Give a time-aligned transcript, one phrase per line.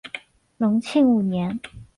[0.57, 1.59] 隆庆五年。